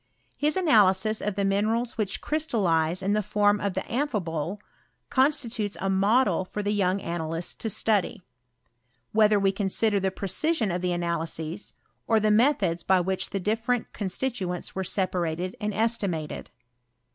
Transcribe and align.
His 0.35 0.57
analysis 0.57 1.21
of 1.21 1.35
the 1.35 1.45
minerals 1.45 1.95
which 1.95 2.21
crystallize 2.21 3.03
in 3.03 3.13
the 3.13 3.21
form 3.21 3.61
of 3.61 3.75
the 3.75 3.81
amphibole, 3.81 4.57
con 5.11 5.29
stitutes 5.29 5.77
a 5.79 5.91
model 5.91 6.43
for 6.43 6.63
the 6.63 6.73
young 6.73 6.99
analysts 6.99 7.53
to 7.53 7.69
study, 7.69 8.23
whether 9.11 9.39
we 9.39 9.51
consider 9.51 9.99
the 9.99 10.09
precision 10.09 10.71
of 10.71 10.81
the 10.81 10.91
analyses, 10.91 11.75
or 12.07 12.19
the 12.19 12.31
methods 12.31 12.81
by 12.81 12.99
which 12.99 13.29
tlie 13.29 13.43
different 13.43 13.93
constituents 13.93 14.73
were 14.73 14.83
separated 14.83 15.55
and 15.61 15.71
estimated. 15.71 16.49